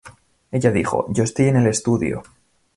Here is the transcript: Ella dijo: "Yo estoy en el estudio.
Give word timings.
Ella 0.49 0.71
dijo: 0.71 1.05
"Yo 1.13 1.23
estoy 1.23 1.45
en 1.49 1.57
el 1.57 1.67
estudio. 1.67 2.23